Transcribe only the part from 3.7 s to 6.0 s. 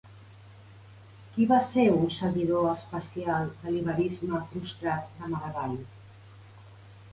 l'iberisme frustrat de Maragall?